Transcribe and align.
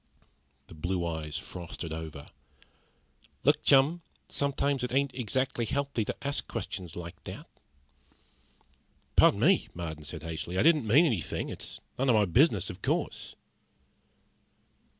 The 0.65 0.73
blue 0.73 1.05
eyes 1.05 1.37
frosted 1.37 1.93
over. 1.93 2.25
"Look, 3.43 3.61
chum, 3.61 4.01
sometimes 4.29 4.83
it 4.83 4.91
ain't 4.91 5.13
exactly 5.13 5.63
healthy 5.65 6.03
to 6.05 6.15
ask 6.27 6.47
questions 6.47 6.95
like 6.95 7.23
that." 7.25 7.45
"Pardon 9.15 9.39
me," 9.41 9.67
Marden 9.75 10.03
said 10.03 10.23
hastily. 10.23 10.57
"I 10.57 10.63
didn't 10.63 10.87
mean 10.87 11.05
anything. 11.05 11.49
It's 11.49 11.79
none 11.99 12.09
of 12.09 12.15
my 12.15 12.25
business, 12.25 12.71
of 12.71 12.81
course." 12.81 13.35